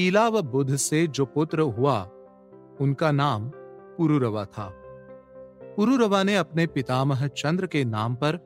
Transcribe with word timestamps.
ईला 0.00 0.28
व 0.28 0.42
बुध 0.42 0.76
से 0.76 1.06
जो 1.06 1.24
पुत्र 1.24 1.60
हुआ, 1.60 2.02
उनका 2.80 3.10
नाम 3.10 3.50
पुरुरवा 3.98 4.44
था। 4.44 4.74
पुरुरवा 5.76 6.22
ने 6.22 6.36
अपने 6.36 6.66
पितामह 6.66 7.26
चंद्र 7.26 7.66
के 7.66 7.84
नाम 7.84 8.14
पर 8.14 8.38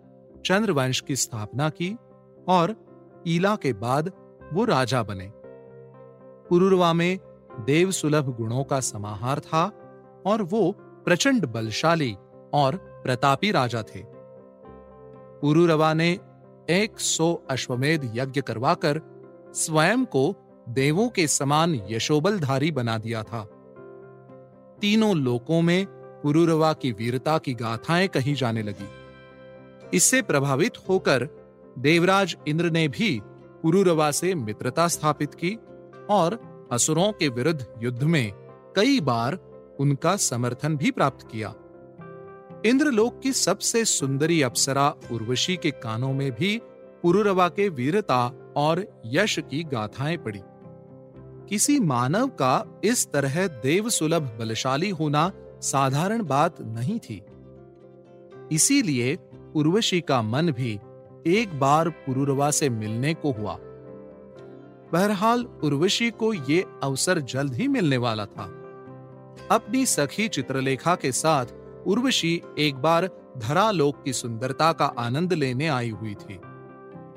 चंद्रवंश 0.47 1.01
की 1.01 1.17
स्थापना 1.17 1.69
की 1.69 1.97
और 2.49 2.75
ईला 3.27 3.57
के 3.57 3.73
बाद 3.73 4.13
वो 4.53 4.65
राजा 4.65 5.03
बने। 5.03 5.33
पुरुरवा 6.49 6.93
में 6.93 7.19
देव 7.61 7.91
सुलभ 7.91 8.37
गुणों 8.37 8.65
का 8.65 8.81
समाहार 8.81 9.41
था 9.41 9.65
और 10.27 10.43
वो 10.43 10.73
प्रचंड 10.81 11.47
बलशाली 11.47 12.17
और 12.55 12.77
प्रतापी 13.05 13.51
राजा 13.51 13.83
थे। 13.83 14.03
पुरुरवा 15.41 15.95
ने 15.95 16.19
एक 16.71 17.01
सौ 17.01 17.35
अश्वमेध 17.51 18.13
यज्ञ 18.15 18.41
करवाकर 18.41 19.01
स्वयं 19.55 20.05
को 20.05 20.44
देवों 20.69 21.09
के 21.09 21.27
समान 21.27 21.81
यशोबलधारी 21.91 22.71
बना 22.71 22.99
दिया 22.99 23.23
था। 23.23 23.49
तीनों 24.81 25.17
लोकों 25.17 25.63
में 25.63 25.87
पुरुरवा 26.23 26.73
की 26.73 26.93
वीरता 26.93 27.39
की 27.39 27.55
गाथाएँ 27.55 28.09
कही 28.09 28.35
जाने 28.35 28.63
लगी। 28.63 28.89
इससे 29.97 30.23
प्रभावित 30.23 30.73
होकर 30.89 31.29
देवराज 31.79 32.37
इंद्र 32.49 32.71
ने 32.71 32.89
भी 32.89 33.21
पुरुरवा 33.63 34.11
से 34.11 34.35
मित्रता 34.35 34.89
स्थापित 34.89 35.35
की 35.35 35.59
और 36.11 36.55
असुरों 36.73 37.13
के 37.13 37.29
विरुद्ध 37.29 37.67
युद्ध 37.83 38.03
में 38.03 38.33
कई 38.77 39.01
बार 39.01 39.39
उनका 39.81 40.17
समर्थन 40.17 40.77
भी 40.77 40.91
प्राप्त 40.91 41.29
किया। 41.31 41.55
इंद्रलोक 42.67 43.21
की 43.23 43.33
सबसे 43.33 43.85
सुंदरी 43.85 44.43
अप्सरा 44.43 44.95
उर्वशी 45.13 45.57
के 45.57 45.71
कानों 45.71 46.13
में 46.13 46.33
भी 46.33 46.61
पुरुरवा 47.03 47.49
के 47.49 47.69
वीरता 47.69 48.53
और 48.57 49.03
यश 49.07 49.39
की 49.39 49.65
गाथाएँ 49.65 50.17
पड़ी। 50.17 50.41
किसी 51.55 51.81
मानव 51.81 52.27
का 52.27 52.81
इस 52.85 53.13
तरह 53.13 53.47
देव 53.47 53.89
सुलभ 53.89 54.23
बलशाली 54.23 54.91
होना 54.91 55.33
साधारण 55.63 56.23
बात 56.23 56.61
नहीं 56.61 56.99
थी। 56.99 57.23
इसीलिए 58.53 59.19
उर्वशी 59.55 60.01
का 60.01 60.23
मन 60.23 60.51
भी 60.51 60.81
एक 61.27 61.61
बार 61.61 61.89
पुरुरवा 61.89 62.51
से 62.51 62.69
मिलने 62.69 63.15
को 63.15 63.33
हुआ। 63.33 63.57
बहरहाल 64.93 65.45
उर्वशी 65.45 66.11
को 66.11 66.33
ये 66.33 66.65
अवसर 66.83 67.21
जल्द 67.21 67.55
ही 67.55 67.69
मिलने 67.69 67.97
वाला 67.97 68.27
था। 68.27 68.45
अपनी 69.51 69.87
सखी 69.87 70.29
चित्रलेखा 70.29 70.95
के 70.95 71.13
साथ 71.13 71.47
उर्वशी 71.87 72.43
एक 72.59 72.75
बार 72.75 73.11
धरालोक 73.39 74.03
की 74.05 74.13
सुंदरता 74.13 74.73
का 74.73 74.85
आनंद 74.85 75.33
लेने 75.33 75.69
आई 75.69 75.91
हुई 75.91 76.15
थी। 76.15 76.41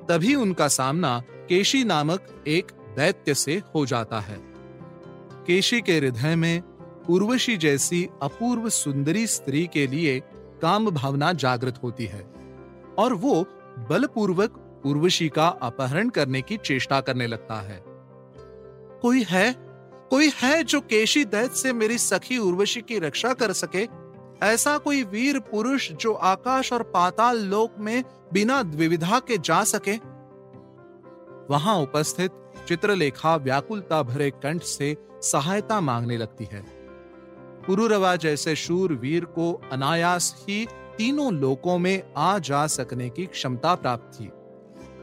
तभी 0.09 0.35
उनका 0.35 0.67
सामना 0.67 1.23
केशी 1.49 1.83
नामक 1.83 2.43
एक 2.47 2.71
दैत्य 2.97 3.33
से 3.33 3.61
हो 3.75 3.85
जाता 3.85 4.19
है। 4.19 4.37
केशी 5.47 5.81
के 5.81 5.97
हृदय 5.97 6.35
में 6.35 6.63
उर्वशी 7.09 7.57
जैसी 7.57 8.09
अपूर्व 8.21 8.69
सुंदरी 8.69 9.27
स्त्री 9.27 9.69
के 9.73 9.87
लिए 9.87 10.19
काम 10.61 10.89
भावना 10.89 11.33
जागृत 11.33 11.79
होती 11.83 12.05
है 12.05 12.21
और 12.99 13.13
वो 13.13 13.43
बलपूर्वक 13.89 14.63
उर्वशी 14.85 15.29
का 15.29 15.47
अपहरण 15.47 16.09
करने 16.09 16.41
की 16.41 16.57
चेष्टा 16.57 17.01
करने 17.01 17.27
लगता 17.27 17.55
है। 17.61 17.83
कोई 19.01 19.23
है 19.23 19.55
कोई 20.09 20.31
है 20.41 20.63
जो 20.63 20.81
केशी 20.81 21.25
दैत 21.25 21.51
से 21.51 21.73
मेरी 21.73 21.97
सखी 21.97 22.37
उर्वशी 22.37 22.81
की 22.81 22.99
रक्षा 22.99 23.33
कर 23.33 23.53
सके? 23.53 23.87
ऐसा 24.45 24.77
कोई 24.77 25.03
वीर 25.03 25.39
पुरुष 25.39 25.91
जो 25.91 26.13
आकाश 26.13 26.73
और 26.73 26.83
पाताल 26.83 27.37
लोक 27.39 27.71
में 27.79 28.03
बिना 28.33 28.63
द्विविधा 28.63 29.19
के 29.19 29.37
जा 29.37 29.63
सके? 29.63 29.95
वहाँ 31.53 31.75
उपस्थित 31.75 32.31
चित्रलेखा 32.67 33.35
व्याकुलता 33.35 34.03
भरे 34.03 34.29
कंठ 34.29 34.63
से 34.63 34.97
सहायता 35.21 35.81
मांगने 35.81 36.17
लगती 36.17 36.45
है। 36.45 36.65
पुरुरवा 37.67 38.15
जैसे 38.15 38.55
शूर 38.55 38.93
वीर 38.93 39.25
को 39.25 39.61
अनायास 39.71 40.45
ही 40.49 40.67
तीनों 40.97 41.33
लोकों 41.33 41.77
में 41.77 42.03
आ 42.17 42.39
जा 42.39 42.67
सकने 42.67 43.09
की 43.09 43.25
क्षमता 43.25 43.75
प्राप्त 43.75 44.19
थी 44.19 44.27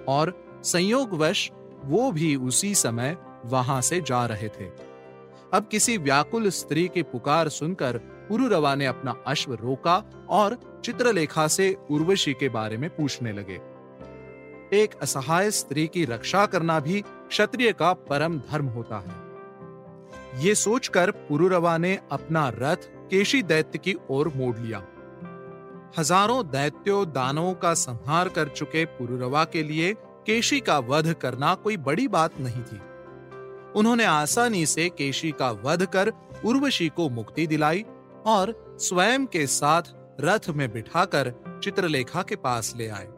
और 0.09 0.47
संयोगवश 0.65 1.51
वो 1.85 2.13
भी 2.13 2.37
उसी 2.37 2.75
समय 2.75 3.17
वहाँ 3.45 3.81
से 3.81 4.01
जा 4.01 4.27
रहे 4.27 4.49
थे। 4.49 4.65
अब 5.53 5.69
किसी 5.71 5.99
व्याकुल 5.99 6.49
स्त्री 6.49 6.89
की 6.89 7.03
पुकार 7.03 7.49
सुनकर 7.49 7.99
पुरुरवा 7.99 8.75
ने 8.75 8.87
अपना 8.87 9.15
अश्व 9.27 9.55
रोका 9.55 10.27
और 10.31 10.59
चित्रलेखा 10.85 11.47
से 11.49 11.77
उर्वशी 11.91 12.33
के 12.33 12.49
बारे 12.49 12.77
में 12.77 12.91
पूछने 12.91 13.33
लगे। 13.33 13.61
एक 14.73 14.95
असहाय 15.03 15.51
स्त्री 15.51 15.87
की 15.87 16.05
रक्षा 16.05 16.47
करना 16.47 16.81
भी 16.81 17.05
क्षत्रिय 17.35 17.73
का 17.73 17.93
परम 17.93 18.39
धर्म 18.41 18.67
होता 18.67 18.99
है। 18.99 20.43
ये 20.43 20.55
सोचकर 20.55 21.11
पुरुरवा 21.11 21.77
ने 21.79 21.99
अपना 22.13 22.49
रथ 22.49 22.85
केशी 23.11 23.43
दैत्य 23.43 23.79
की 23.79 23.95
ओर 24.11 24.29
मोड़ 24.37 24.57
लिया। 24.59 24.83
हज़ारों 25.99 26.47
दैत्यों 26.47 27.05
दानों 27.13 27.53
का 27.55 27.73
संहार 27.75 28.29
कर 28.29 28.49
चुके 28.49 28.85
पुरुरवा 28.85 29.45
के 29.45 29.63
लिए 29.63 29.93
केशी 30.27 30.61
का 30.61 30.79
वध 30.79 31.13
करना 31.13 31.55
कोई 31.55 31.77
बड़ी 31.81 32.07
बात 32.09 32.39
नहीं 32.41 32.63
थी। 32.63 32.81
उन्होंने 33.77 34.05
आसानी 34.05 34.65
से 34.67 34.89
केशी 34.89 35.31
का 35.33 35.51
वध 35.65 35.85
कर 35.87 36.13
उर्वशी 36.45 36.89
को 36.89 37.09
मुक्ति 37.09 37.47
दिलाई 37.47 37.85
और 38.27 38.55
स्वयं 38.81 39.27
के 39.27 39.47
साथ 39.47 39.93
रथ 40.21 40.51
में 40.51 40.71
बिठाकर 40.73 41.35
चित्रलेखा 41.65 42.23
के 42.23 42.37
पास 42.37 42.75
ले 42.77 42.89
आए। 42.89 43.09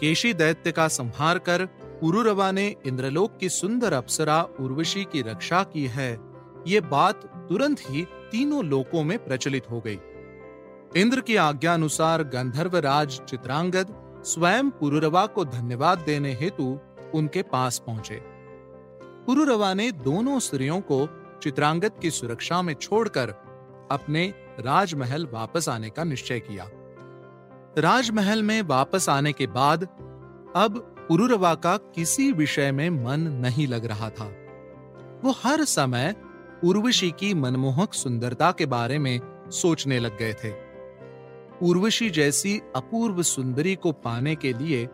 केशी 0.00 0.34
दैत्य 0.34 0.72
का 0.72 0.88
संहार 0.88 1.38
कर 1.38 1.68
पुरुरवा 2.00 2.50
ने 2.52 2.76
इंद्रलोक 2.86 3.36
की 3.36 3.48
सुंदर 3.48 3.92
अप्सरा 3.92 4.42
उर्वशी 4.60 5.04
की 5.04 5.22
रक्षा 5.22 5.62
की 5.62 5.86
है। 5.86 6.18
ये 6.66 6.80
बात 6.80 7.24
तुरंत 7.48 7.80
ही 7.80 8.06
तीनों 8.32 8.64
लोकों 8.64 9.04
में 9.04 9.24
प्रचलित 9.24 9.70
हो 9.70 9.80
गई। 9.80 9.98
इंद्र 10.96 11.20
की 11.20 11.36
आज्ञा 11.36 11.74
अनुसार 11.74 12.22
गंधर्व 12.22 12.76
राज 12.76 13.20
चित्रांगद 13.20 13.94
स्वयं 14.24 14.70
पुरुरवा 14.70 15.26
को 15.26 15.44
धन्यवाद 15.44 15.98
देने 15.98 16.32
हेतु 16.34 16.78
उनके 17.14 17.42
पास 17.42 17.78
पहुँचे। 17.86 18.20
पुरुरवा 19.26 19.74
ने 19.74 19.92
दोनों 19.92 20.38
स्त्रियों 20.40 20.80
को 20.80 21.06
चित्रांगद 21.42 21.92
की 22.02 22.10
सुरक्षा 22.10 22.62
में 22.62 22.74
छोड़कर 22.74 23.28
अपने 23.90 24.34
राजमहल 24.60 25.26
वापस 25.26 25.68
आने 25.68 25.90
का 25.90 26.04
निश्चय 26.04 26.40
किया। 26.40 26.68
राजमहल 27.78 28.42
में 28.42 28.62
वापस 28.62 29.08
आने 29.08 29.32
के 29.32 29.46
बाद 29.46 29.84
अब 30.56 30.94
पुरुरवा 31.08 31.54
का 31.54 31.76
किसी 31.76 32.32
विषय 32.32 32.72
में 32.72 32.90
मन 32.90 33.20
नहीं 33.20 33.66
लग 33.66 33.84
रहा 33.84 34.10
था। 34.10 34.24
वो 35.24 35.30
हर 35.42 35.64
समय 35.64 36.14
उर्वशी 36.64 37.10
की 37.10 37.34
मनमोहक 37.34 37.94
सुंदरता 37.94 38.52
के 38.52 38.66
बारे 38.66 38.98
में 38.98 39.20
सोचने 39.50 39.98
लग 39.98 40.18
गए 40.18 40.32
थे। 40.32 40.52
उर्वशी 41.62 42.10
जैसी 42.10 42.60
अपूर्व 42.76 43.22
सुंदरी 43.22 43.74
को 43.74 43.92
पाने 43.92 44.34
के 44.36 44.52
लिए 44.52 44.88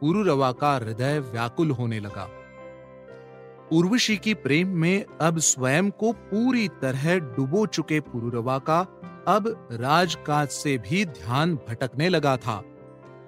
पुरुरवा 0.00 0.52
का 0.52 0.74
हृदय 0.74 1.18
व्याकुल 1.18 1.70
होने 1.70 2.00
लगा। 2.00 2.30
उर्वशी 3.72 4.16
की 4.16 4.34
प्रेम 4.34 4.68
में 4.68 5.04
अब 5.20 5.38
स्वयं 5.38 5.90
को 5.90 6.12
पूरी 6.12 6.68
तरह 6.68 7.18
डुबो 7.18 7.66
चुके 7.66 8.00
पुरुरवा 8.00 8.58
का 8.58 8.80
अब 9.28 9.68
राजकाज 9.72 10.48
से 10.48 10.78
भी 10.78 11.04
ध्यान 11.04 11.54
भटकने 11.54 12.08
लगा 12.08 12.36
था। 12.36 12.62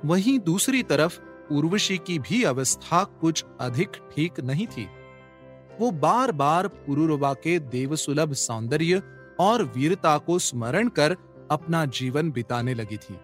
वहीं 0.04 0.38
दूसरी 0.38 0.82
तरफ़ 0.82 1.20
उर्वशी 1.52 1.98
की 1.98 2.18
भी 2.18 2.42
अवस्था 2.42 3.04
कुछ 3.04 3.44
अधिक 3.60 3.88
ठीक 3.88 4.40
नहीं 4.40 4.66
थी। 4.66 4.88
वो 5.80 5.90
बार 5.90 6.32
बार 6.32 6.68
पुरुरवा 6.68 7.34
के 7.34 7.58
देवसुलभ 7.58 8.32
सौंदर्य 8.32 9.02
और 9.40 9.62
वीरता 9.62 10.18
को 10.18 10.38
स्मरण 10.38 10.88
कर 10.88 11.16
अपना 11.50 11.84
जीवन 11.86 12.30
बिताने 12.30 12.74
लगी 12.74 12.96
थी। 12.96 13.18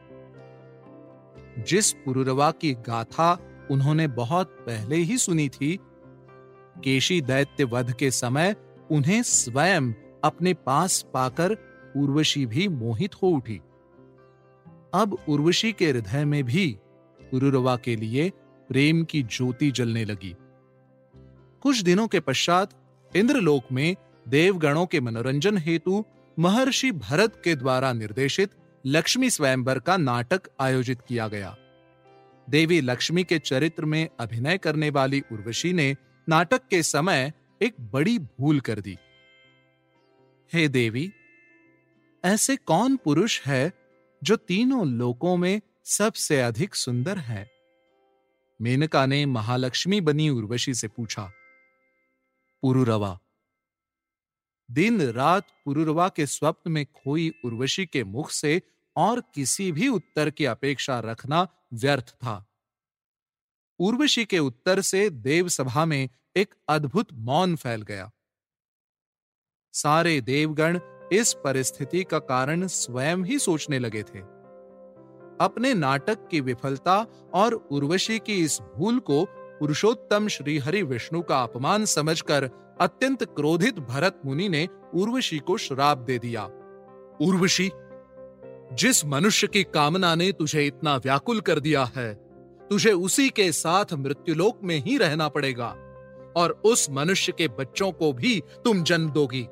जिस 1.62 1.92
पुरुरवा 1.92 2.50
की 2.50 2.72
गाथा 2.72 3.38
उन्होंने 3.70 4.06
बहुत 4.06 4.46
पहले 4.46 4.96
ही 4.96 5.18
सुनी 5.18 5.48
थी, 5.48 5.80
केशी 6.84 7.20
दैत्य 7.20 7.64
वध 7.64 7.92
के 7.92 8.10
समय 8.10 8.56
उन्हें 8.90 9.22
स्वयं 9.22 9.92
अपने 10.24 10.54
पास 10.54 11.06
पाकर 11.14 11.52
उर्वशी 11.96 12.46
भी 12.46 12.68
मोहित 12.68 13.14
हो 13.14 13.28
उठी। 13.28 13.60
अब 14.94 15.18
उर्वशी 15.28 15.72
के 15.72 15.90
हृदय 15.90 16.24
में 16.24 16.44
भी 16.44 16.78
पुरुरवा 17.34 17.76
के 17.76 17.96
लिए 17.96 18.30
प्रेम 18.68 19.04
की 19.04 19.22
ज्योति 19.22 19.70
जलने 19.70 20.04
लगी। 20.04 20.34
कुछ 21.62 21.80
दिनों 21.80 22.08
के 22.08 22.20
पश्चात 22.20 22.70
इंद्रलोक 23.16 23.72
में 23.72 23.96
देवगणों 24.28 24.86
के 24.86 25.00
मनोरंजन 25.00 25.58
हेतु 25.58 26.04
महर्षि 26.38 26.90
भरत 26.92 27.40
के 27.44 27.56
द्वारा 27.56 27.92
निर्देशित 27.92 28.50
लक्ष्मी 28.86 29.30
स्वयंवर 29.30 29.78
का 29.78 29.96
नाटक 29.96 30.42
आयोजित 30.60 31.00
किया 31.08 31.28
गया। 31.28 31.56
देवी 32.50 32.80
लक्ष्मी 32.80 33.24
के 33.24 33.38
चरित्र 33.38 33.84
में 33.84 34.08
अभिनय 34.20 34.58
करने 34.58 34.90
वाली 34.90 35.22
उर्वशी 35.32 35.72
ने 35.72 35.96
नाटक 36.28 36.62
के 36.70 36.82
समय 36.82 37.32
एक 37.62 37.74
बड़ी 37.80 38.18
भूल 38.18 38.60
कर 38.60 38.80
दी। 38.80 38.96
हे 40.52 40.68
देवी, 40.68 41.12
ऐसे 42.24 42.56
कौन 42.56 42.96
पुरुष 42.96 43.42
है 43.42 43.72
जो 44.22 44.36
तीनों 44.36 44.86
लोकों 44.86 45.36
में 45.36 45.60
सबसे 45.86 46.40
अधिक 46.40 46.74
सुंदर 46.74 47.18
है। 47.18 47.50
मेनका 48.60 49.06
ने 49.06 49.26
महालक्ष्मी 49.26 50.00
बनी 50.00 50.28
उर्वशी 50.28 50.74
से 50.74 50.88
पूछा, 50.88 51.32
पुरुरवा, 52.62 53.18
दिन 54.70 55.00
रात 55.02 55.46
पुरुरवा 55.64 56.08
के 56.08 56.26
स्वप्न 56.26 56.72
में 56.72 56.84
खोई 56.86 57.30
उर्वशी 57.44 57.86
के 57.86 58.04
मुख 58.04 58.30
से 58.30 58.62
और 58.96 59.20
किसी 59.34 59.72
भी 59.72 59.88
उत्तर 59.88 60.30
की 60.30 60.44
अपेक्षा 60.44 61.00
रखना 61.00 61.46
व्यर्थ 61.72 62.10
था। 62.14 62.44
उर्वशी 63.78 64.24
के 64.24 64.38
उत्तर 64.38 64.80
से 64.80 65.10
देव 65.10 65.48
सभा 65.48 65.84
में 65.84 66.08
एक 66.36 66.54
अद्भुत 66.68 67.12
मौन 67.12 67.56
फैल 67.56 67.82
गया। 67.82 68.10
सारे 69.74 70.20
देवगण 70.20 70.80
इस 71.12 71.34
परिस्थिति 71.44 72.04
का 72.04 72.18
कारण 72.18 72.66
स्वयं 72.66 73.24
ही 73.24 73.38
सोचने 73.38 73.78
लगे 73.78 74.02
थे। 74.02 74.33
अपने 75.40 75.74
नाटक 75.74 76.28
की 76.30 76.40
विफलता 76.40 77.06
और 77.34 77.54
उर्वशी 77.54 78.18
की 78.18 78.44
इस 78.44 78.60
भूल 78.76 78.98
को 78.98 79.24
पुरुषोत्तम 79.30 80.28
श्री 80.28 80.58
हरि 80.58 80.82
विष्णु 80.82 81.22
का 81.22 81.42
अपमान 81.42 81.84
समझकर 81.84 82.50
अत्यंत 82.80 83.24
क्रोधित 83.24 83.78
भरत 83.78 84.20
मुनि 84.26 84.48
ने 84.48 84.68
उर्वशी 84.94 85.38
को 85.38 85.56
श्राप 85.56 85.98
दे 85.98 86.18
दिया। 86.18 86.44
उर्वशी, 87.20 87.70
जिस 88.72 89.04
मनुष्य 89.04 89.46
की 89.46 89.62
कामना 89.62 90.14
ने 90.14 90.32
तुझे 90.32 90.66
इतना 90.66 90.96
व्याकुल 90.96 91.40
कर 91.40 91.60
दिया 91.60 91.84
है, 91.84 92.14
तुझे 92.70 92.92
उसी 92.92 93.28
के 93.30 93.52
साथ 93.52 93.92
मृत्युलोक 93.92 94.60
में 94.64 94.78
ही 94.78 94.98
रहना 94.98 95.28
पड़ेगा, 95.28 95.68
और 96.36 96.62
उस 96.64 96.90
मनुष्य 96.90 97.32
के 97.38 97.48
बच्चों 97.48 97.92
को 97.92 98.12
भी 98.12 98.42
तुम 98.64 98.82
जन्म 98.82 99.10
दोगी। 99.10 99.42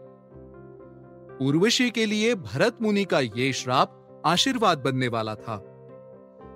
उर्वशी 1.47 1.91
के 1.91 2.07
लिए 2.07 2.35
भरत 2.35 2.79
मुनि 2.83 3.05
का 3.05 3.21
यह 3.21 3.53
श्राप 3.53 4.23
आशीर्वाद 4.27 4.79
बनने 4.79 5.09
वाला 5.09 5.35
था। 5.35 5.72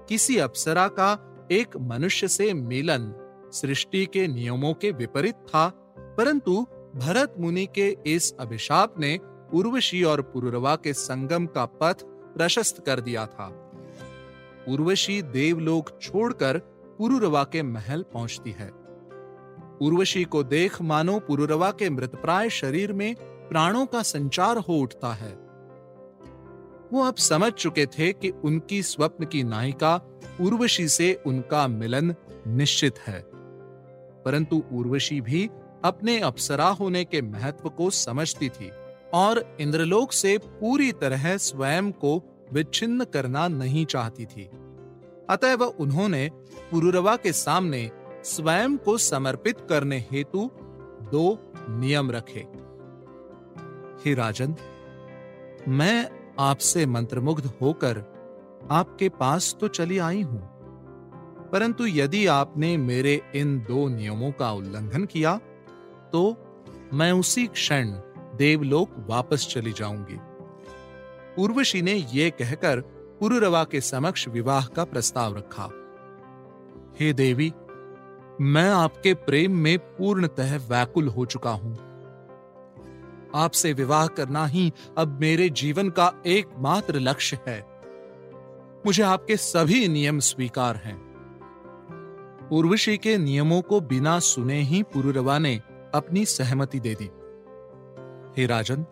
किसी 0.08 0.38
अप्सरा 0.38 0.88
का 0.88 1.32
एक 1.52 1.76
मनुष्य 1.76 2.28
से 2.28 2.54
मिलन 2.54 3.14
सृष्टि 3.52 4.06
के 4.06 4.26
नियमों 4.26 4.74
के 4.74 4.90
विपरीत 4.90 5.34
था, 5.34 5.68
परंतु 5.98 6.66
भरत 6.96 7.34
मुनि 7.38 7.66
के 7.74 7.96
इस 8.06 8.34
अभिशाप 8.40 8.94
ने 8.98 9.18
उर्वशी 9.54 10.02
और 10.02 10.22
पुरुरवा 10.22 10.76
के 10.76 10.92
संगम 10.92 11.46
का 11.46 11.64
पथ 11.64 12.02
प्रशस्त 12.04 12.82
कर 12.86 13.00
दिया 13.00 13.26
था। 13.26 13.72
उर्वशी 14.68 15.22
देवलोक 15.22 15.98
छोड़कर 16.02 16.58
पुरुरवा 16.98 17.44
के 17.44 17.62
महल 17.62 18.02
पहुँचती 18.02 18.50
है। 18.50 18.68
उर्वशी 19.82 20.24
को 20.24 20.42
देख 20.42 20.82
मानो 20.82 21.18
पुरुरवा 21.18 21.70
के 21.70 21.90
मृतप्राय 21.90 22.50
शरीर 22.50 22.92
में 22.92 23.14
प्राणों 23.48 23.86
का 23.86 24.02
संचार 24.02 24.58
हो 24.58 24.74
उठता 24.74 25.12
है। 25.12 25.45
वो 26.92 27.04
अब 27.04 27.14
समझ 27.14 27.52
चुके 27.52 27.86
थे 27.86 28.12
कि 28.12 28.30
उनकी 28.30 28.82
स्वप्न 28.82 29.24
की 29.24 29.42
नायिका 29.42 30.20
उर्वशी 30.40 30.88
से 30.88 31.22
उनका 31.26 31.68
मिलन 31.68 32.14
निश्चित 32.46 32.98
है। 32.98 33.24
परंतु 34.24 34.62
उर्वशी 34.72 35.20
भी 35.20 35.50
अपने 35.84 36.20
अप्सरा 36.20 36.68
होने 36.68 37.04
के 37.04 37.22
महत्व 37.22 37.68
को 37.68 37.90
समझती 37.90 38.48
थी 38.48 38.70
और 39.14 39.56
इंद्रलोक 39.60 40.12
से 40.12 40.38
पूरी 40.38 40.92
तरह 40.92 41.36
स्वयं 41.36 41.92
को 41.92 42.22
विच्छिन्न 42.52 43.04
करना 43.04 43.48
नहीं 43.48 43.86
चाहती 43.86 44.26
थी। 44.26 44.50
अतएव 45.30 45.64
उन्होंने 45.64 46.30
पुरुरवा 46.70 47.16
के 47.16 47.32
सामने 47.32 47.90
स्वयं 48.24 48.76
को 48.76 48.98
समर्पित 48.98 49.56
करने 49.68 50.06
हेतु 50.12 50.50
दो 51.12 51.52
नियम 51.70 52.10
रखे। 52.10 52.46
हे 54.04 54.14
राजन, 54.14 54.54
मैं 55.68 56.25
आपसे 56.38 56.86
मंत्रमुग्ध 56.86 57.46
होकर 57.62 57.98
आपके 58.70 59.08
पास 59.08 59.56
तो 59.60 59.68
चली 59.68 59.98
आई 59.98 60.22
हूँ। 60.22 60.40
परंतु 61.52 61.86
यदि 61.86 62.26
आपने 62.26 62.76
मेरे 62.76 63.20
इन 63.34 63.58
दो 63.58 63.88
नियमों 63.88 64.30
का 64.32 64.50
उल्लंघन 64.52 65.04
किया 65.04 65.36
तो 66.12 66.22
मैं 66.94 67.12
उसी 67.12 67.46
क्षण 67.46 67.90
देवलोक 68.36 68.94
वापस 69.08 69.46
चली 69.50 69.72
जाऊँगी। 69.72 70.18
उर्वशी 71.42 71.82
ने 71.82 71.94
यह 72.14 72.30
कहकर 72.30 72.80
पुरुरवा 73.20 73.64
के 73.64 73.80
समक्ष 73.80 74.28
विवाह 74.28 74.66
का 74.66 74.84
प्रस्ताव 74.84 75.36
रखा। 75.36 75.68
हे 77.00 77.12
देवी, 77.12 77.52
मैं 78.40 78.70
आपके 78.70 79.14
प्रेम 79.14 79.56
में 79.56 79.78
पूर्णतः 79.78 80.56
व्याकुल 80.68 81.08
हो 81.08 81.24
चुका 81.26 81.50
हूँ। 81.50 81.74
आपसे 83.36 83.72
विवाह 83.72 84.06
करना 84.06 84.46
ही 84.46 84.72
अब 84.98 85.20
मेरे 85.20 85.48
जीवन 85.48 85.90
का 85.90 86.12
एकमात्र 86.26 87.00
लक्ष्य 87.00 87.38
है। 87.48 87.64
मुझे 88.86 89.02
आपके 89.02 89.36
सभी 89.36 89.88
नियम 89.88 90.18
स्वीकार 90.18 90.76
हैं। 90.76 91.06
उर्वशी 92.52 92.98
के 92.98 93.18
नियमों 93.18 93.62
को 93.62 93.80
बिना 93.80 94.18
सुने 94.18 94.60
ही 94.62 94.82
पुरुरवा 94.82 95.38
ने 95.38 95.60
अपनी 95.94 96.24
सहमति 96.24 96.80
दे 96.80 96.94
दी। 96.94 97.10
हे 98.40 98.46
राजन, 98.46 98.84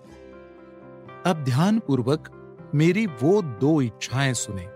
अब 1.26 1.44
ध्यान 1.44 1.78
पूर्वक 1.78 2.30
मेरी 2.74 3.06
वो 3.06 3.42
दो 3.42 3.82
इच्छाएँ 3.82 4.34
सुने। 4.34 4.66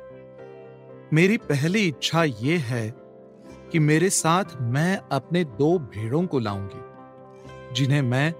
मेरी 1.12 1.36
पहली 1.36 1.88
इच्छा 1.88 2.24
यह 2.24 2.64
है 2.64 2.94
कि 3.72 3.78
मेरे 3.78 4.10
साथ 4.10 4.44
मैं 4.60 4.98
अपने 5.12 5.44
दो 5.44 5.78
भेड़ों 5.78 6.26
को 6.26 6.38
लाऊँगी, 6.38 6.80
जिन्हें 7.74 8.02
मैं 8.02 8.32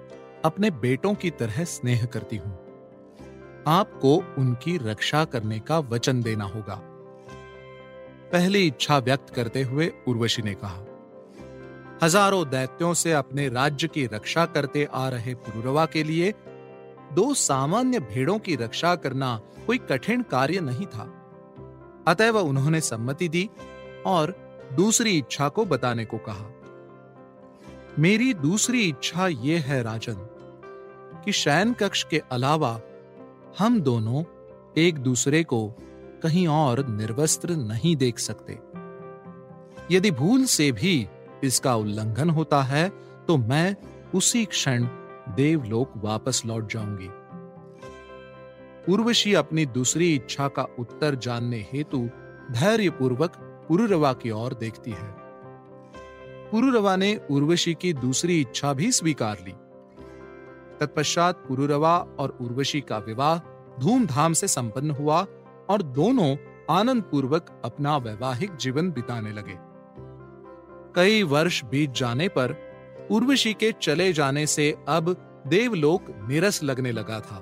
अपने 0.48 0.70
बेटों 0.80 1.14
की 1.14 1.30
तरह 1.32 1.64
स्नेह 1.66 2.04
करती 2.06 2.36
हूँ। 2.36 2.52
आपको 3.68 4.14
उनकी 4.38 4.76
रक्षा 4.80 5.24
करने 5.26 5.58
का 5.60 5.78
वचन 5.88 6.22
देना 6.22 6.44
होगा। 6.46 6.74
पहली 8.32 8.66
इच्छा 8.66 8.98
व्यक्त 8.98 9.34
करते 9.34 9.62
हुए 9.62 9.90
उर्वशी 10.08 10.42
ने 10.42 10.54
कहा, 10.54 10.84
हज़ारों 12.02 12.44
दैत्यों 12.48 12.92
से 12.94 13.12
अपने 13.14 13.48
राज्य 13.50 13.88
की 13.88 14.06
रक्षा 14.06 14.44
करते 14.46 14.84
आ 14.94 15.08
रहे 15.08 15.34
पुरुरवा 15.36 15.84
के 15.86 16.02
लिए 16.04 16.32
दो 17.14 17.32
सामान्य 17.36 18.00
भेड़ों 18.02 18.38
की 18.38 18.56
रक्षा 18.56 18.94
करना 18.96 19.34
कोई 19.66 19.78
कठिन 19.90 20.22
कार्य 20.30 20.60
नहीं 20.60 20.86
था। 20.86 21.12
अतएव 22.08 22.38
उन्होंने 22.38 22.80
सम्मति 22.82 23.28
दी 23.28 23.48
और 24.06 24.34
दूसरी 24.74 25.16
इच्छा 25.18 25.48
को 25.48 25.64
बताने 25.66 26.04
को 26.04 26.18
कहा, 26.18 26.46
मेरी 27.98 28.32
दूसरी 28.36 28.82
इच्छा 28.88 29.26
यह 29.26 29.64
है 29.64 29.82
राजन 29.82 30.26
कि 31.24 31.32
शयन 31.32 31.72
कक्ष 31.72 32.02
के 32.02 32.22
अलावा 32.32 32.80
हम 33.58 33.80
दोनों 33.80 34.22
एक 34.78 34.98
दूसरे 34.98 35.42
को 35.44 35.68
कहीं 36.22 36.46
और 36.48 36.86
निर्वस्त्र 36.88 37.56
नहीं 37.56 37.96
देख 37.96 38.18
सकते। 38.18 38.58
यदि 39.90 40.10
भूल 40.10 40.44
से 40.44 40.70
भी 40.72 41.08
इसका 41.44 41.74
उल्लंघन 41.76 42.30
होता 42.30 42.62
है 42.62 42.88
तो 43.28 43.36
मैं 43.36 43.76
उसी 44.14 44.44
क्षण 44.44 44.84
देवलोक 45.36 45.92
वापस 45.96 46.42
लौट 46.46 46.72
जाऊँगी। 46.72 47.08
उर्वशी 48.92 49.34
अपनी 49.34 49.66
दूसरी 49.66 50.14
इच्छा 50.14 50.48
का 50.48 50.62
उत्तर 50.78 51.14
जानने 51.14 51.66
हेतु 51.72 51.98
धैर्यपूर्वक 52.50 53.36
पुरुरवा 53.68 54.12
की 54.12 54.30
ओर 54.30 54.54
देखती 54.54 54.90
है। 54.90 55.12
पुरुरवा 56.50 56.96
ने 56.96 57.14
उर्वशी 57.30 57.74
की 57.74 57.92
दूसरी 57.92 58.40
इच्छा 58.40 58.72
भी 58.72 58.90
स्वीकार 58.92 59.44
ली। 59.46 59.54
तत्पश्चात 60.80 61.44
पुरुरवा 61.48 61.98
और 62.18 62.38
उर्वशी 62.40 62.80
का 62.80 62.98
विवाह 62.98 63.38
धूमधाम 63.80 64.32
से 64.32 64.48
संपन्न 64.48 64.90
हुआ 64.90 65.26
और 65.70 65.82
दोनों 65.82 66.36
आनंद 66.70 67.02
पूर्वक 67.02 67.62
अपना 67.64 67.96
वैवाहिक 67.96 68.56
जीवन 68.56 68.90
बिताने 68.90 69.32
लगे। 69.32 69.56
कई 70.94 71.22
वर्ष 71.22 71.64
बीत 71.64 71.90
जाने 71.90 72.28
पर 72.28 72.56
उर्वशी 73.10 73.54
के 73.54 73.72
चले 73.72 74.12
जाने 74.12 74.46
से 74.46 74.76
अब 74.88 75.16
देवलोक 75.46 76.06
निरस 76.28 76.62
लगने 76.62 76.92
लगा 76.92 77.20
था। 77.20 77.36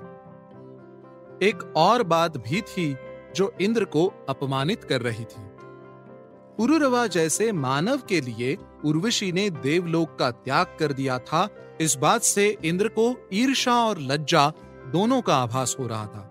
एक 1.43 1.73
और 1.77 2.03
बात 2.03 2.37
भी 2.37 2.61
थी 2.61 2.97
जो 3.37 3.53
इंद्र 3.61 3.85
को 3.85 4.07
अपमानित 4.29 4.85
कर 4.85 5.01
रही 5.01 5.25
थी। 5.25 5.43
पुरुरवा 6.59 7.07
जैसे 7.07 7.53
मानव 7.53 8.03
के 8.09 8.21
लिए 8.21 8.57
उर्वशी 8.85 9.33
ने 9.33 9.51
देवलोक 9.51 10.19
का 10.19 10.31
त्याग 10.31 10.67
कर 10.79 10.93
दिया 10.93 11.19
था 11.19 11.49
इस 11.81 11.97
बात 11.97 12.23
से 12.23 12.57
इंद्र 12.65 12.89
को 12.89 13.29
ईर्षा 13.33 13.75
और 13.75 13.99
लज्जा 13.99 14.53
दोनों 14.93 15.23
का 15.23 15.37
आभास 15.37 15.77
हो 15.79 15.87
रहा 15.87 16.07
था। 16.07 16.31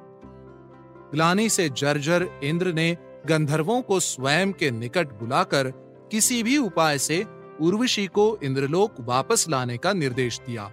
ग्लानी 1.11 1.49
से 1.49 1.69
जर्जर 1.69 2.39
इंद्र 2.43 2.73
ने 2.73 2.97
गंधर्वों 3.25 3.81
को 3.81 3.99
स्वयं 3.99 4.53
के 4.53 4.71
निकट 4.71 5.07
बुलाकर 5.07 5.71
किसी 6.11 6.43
भी 6.43 6.57
उपाय 6.57 6.97
से 6.97 7.25
उर्वशी 7.61 8.07
को 8.07 8.39
इंद्रलोक 8.43 8.95
वापस 8.99 9.49
लाने 9.49 9.77
का 9.77 9.93
निर्देश 9.93 10.39
दिया। 10.39 10.71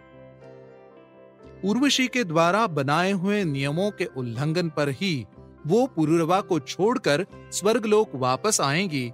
उर्वशी 1.65 2.09
के 2.09 2.25
द्वारा 2.25 2.67
बनाए 2.67 3.13
हुए 3.13 3.45
नियमों 3.45 3.91
के 3.91 4.05
उल्लंघन 4.05 4.69
पर 4.69 4.89
ही 4.89 5.27
वो 5.67 5.87
पुरुरवा 5.87 6.41
को 6.41 6.59
छोड़कर 6.59 7.27
स्वर्गलोक 7.53 8.11
वापस 8.15 8.61
आएँगी। 8.61 9.13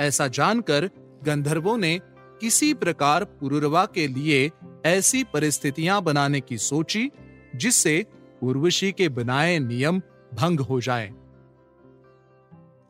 ऐसा 0.00 0.26
जानकर 0.26 0.90
गंधर्वों 1.24 1.76
ने 1.78 2.00
किसी 2.42 2.74
प्रकार 2.74 3.24
पुरुरवा 3.24 3.86
के 3.86 4.06
लिए 4.06 4.50
ऐसी 4.86 5.24
परिस्थितियाँ 5.24 6.02
बनाने 6.02 6.40
की 6.40 6.58
सोची, 6.58 7.10
जिससे 7.56 8.06
उर्वशी 8.42 8.92
के 8.92 9.08
बनाए 9.08 9.58
नियम 9.58 10.00
भंग 10.34 10.60
हो 10.60 10.80
जाए। 10.80 11.12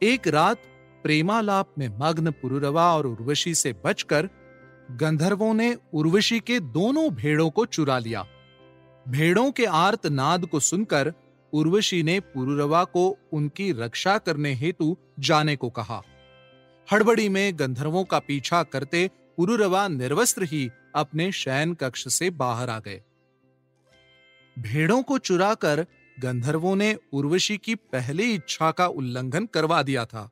एक 0.03 0.29
रात 0.29 0.63
प्रेमालाप 1.03 1.75
में 1.79 1.89
मग्न 1.89 2.31
पुरुरवा 2.31 2.97
और 2.97 3.07
उर्वशी 3.07 3.55
से 3.55 3.75
बचकर 3.85 4.29
गंधर्वों 4.91 5.55
ने 5.55 5.77
उर्वशी 5.95 6.41
के 6.41 6.61
दोनों 6.61 7.15
भेड़ों 7.15 7.51
को 7.51 7.67
चुरा 7.67 7.99
लिया। 7.99 8.27
भेड़ों 9.09 9.53
के 9.53 9.65
आर्त 9.65 10.07
नाद 10.07 10.47
को 10.47 10.61
सुनकर 10.61 11.13
उर्वशी 11.53 12.03
ने 12.03 12.21
पुरुरवा 12.21 12.85
को 12.85 13.19
उनकी 13.33 13.73
रक्षा 13.73 14.19
करने 14.19 14.55
हेतु 14.55 14.97
जाने 15.19 15.57
को 15.57 15.71
कहा। 15.71 16.03
हड़बड़ी 16.93 17.29
में 17.29 17.59
गंधर्वों 17.59 18.05
का 18.05 18.19
पीछा 18.19 18.63
करते 18.63 19.11
पुरुरवा 19.43 19.89
निर्वस्त्र 19.89 20.43
ही 20.43 20.71
अपने 20.95 21.33
शयन 21.33 21.75
कक्ष 21.75 22.15
से 22.15 22.31
बाहर 22.31 22.71
आ 22.71 22.79
गए। 22.79 23.03
भेड़ों 24.59 25.03
को 25.03 25.19
चुराकर 25.19 25.87
गंधर्वों 26.21 26.77
ने 26.77 26.99
उर्वशी 27.13 27.59
की 27.59 27.75
पहली 27.75 28.35
इच्छा 28.35 28.71
का 28.71 28.87
उल्लंघन 28.87 29.47
करवा 29.47 29.83
दिया 29.83 30.05
था। 30.05 30.31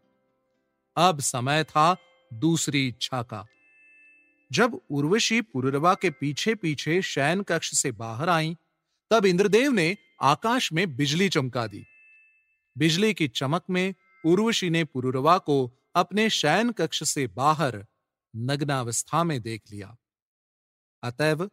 अब 0.97 1.21
समय 1.21 1.65
था 1.65 1.97
दूसरी 2.33 2.89
इच्छा 2.89 3.23
का। 3.23 3.47
जब 4.53 4.81
उर्वशी 4.91 5.41
पुरुरवा 5.41 5.95
के 5.95 6.11
पीछे 6.11 6.55
पीछे 6.55 7.03
शयन 7.03 7.43
कक्ष 7.43 7.75
से 7.75 7.93
बाहर 7.93 8.29
आई, 8.29 8.57
तब 9.11 9.27
इंद्रदेव 9.27 9.73
ने 9.73 9.97
आकाश 10.23 10.73
में 10.73 10.97
बिजली 10.97 11.29
चमका 11.29 11.67
दी। 11.67 11.85
बिजली 12.79 13.15
की 13.15 13.29
चमक 13.29 13.63
में 13.71 13.95
उर्वशी 14.27 14.71
ने 14.71 14.85
पुरुरवा 14.85 15.39
को 15.39 15.73
अपने 15.95 16.31
शयन 16.31 16.71
कक्ष 16.71 17.09
से 17.09 17.27
बाहर 17.27 17.87
नग्नावस्था 18.37 19.25
में 19.25 19.43
देख 19.43 19.63
लिया। 19.73 19.97
अतएव, 21.03 21.51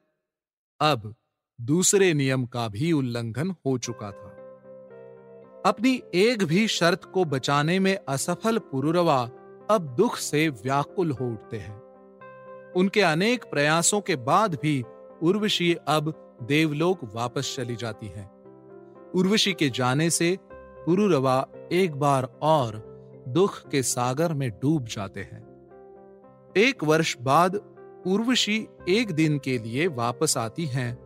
अब 0.82 1.16
दूसरे 1.62 2.14
नियम 2.14 2.46
का 2.46 2.68
भी 2.68 2.92
उल्लंघन 2.92 3.52
हो 3.52 3.78
चुका 3.78 4.12
था। 4.12 4.38
अपनी 5.66 6.04
एक 6.16 6.44
भी 6.44 6.68
शर्त 6.68 7.06
को 7.06 7.26
बचाने 7.26 7.80
में 7.80 8.00
असफल 8.10 8.58
पुरुरवा 8.58 9.32
अब 9.70 9.96
दुख 9.98 10.18
से 10.18 10.50
व्याकुल 10.50 11.12
हो 11.12 11.32
उठते 11.32 11.58
हैं। 11.58 11.78
उनके 12.76 13.02
अनेक 13.02 13.44
प्रयासों 13.44 14.02
के 14.02 14.16
बाद 14.16 14.56
भी 14.56 14.84
उर्वशी 15.24 15.74
अब 15.74 16.38
देवलोक 16.42 17.00
वापस 17.04 17.54
चली 17.56 17.76
जाती 17.76 18.08
है। 18.08 18.32
उर्वशी 19.16 19.54
के 19.54 19.70
जाने 19.70 20.10
से 20.10 20.38
पुरुरवा 20.52 21.48
एक 21.72 21.96
बार 21.96 22.24
और 22.42 22.98
दुख 23.28 23.70
के 23.70 23.84
सागर 23.84 24.34
में 24.34 24.52
डूब 24.52 24.86
जाते 24.86 25.20
हैं। 25.20 25.47
एक 26.58 26.84
वर्ष 26.84 27.16
बाद 27.22 27.56
उर्वशी 28.08 28.68
एक 28.90 29.12
दिन 29.12 29.38
के 29.40 29.58
लिए 29.58 29.88
वापस 29.88 30.38
आती 30.38 30.66
हैं 30.66 30.98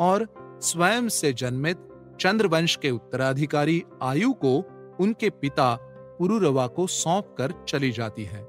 और 0.00 0.26
स्वयं 0.62 1.08
से 1.08 1.32
जन्मित 1.32 1.88
चंद्रवंश 2.20 2.76
के 2.76 2.90
उत्तराधिकारी 2.90 3.82
आयु 4.02 4.32
को 4.32 4.56
उनके 5.00 5.30
पिता 5.30 5.74
पुरुरवा 6.18 6.66
को 6.66 6.86
सौंप 6.86 7.34
कर 7.38 7.52
चली 7.68 7.90
जाती 7.90 8.24
है। 8.24 8.42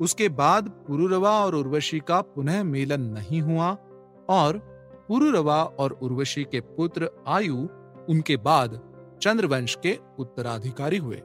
उसके 0.00 0.28
बाद 0.28 0.68
पुरुरवा 0.68 1.30
और 1.44 1.54
उर्वशी 1.54 2.00
का 2.00 2.20
पुनः 2.20 2.62
मिलन 2.64 3.00
नहीं 3.00 3.40
हुआ 3.40 3.76
और 4.28 4.58
पुरुरवा 5.08 5.62
और 5.64 5.92
उर्वशी 5.92 6.44
के 6.44 6.60
पुत्र 6.60 7.10
आयु 7.28 7.56
उनके 8.08 8.36
बाद 8.36 8.80
चंद्रवंश 9.22 9.76
के 9.82 9.98
उत्तराधिकारी 10.18 10.96
हुए। 10.96 11.22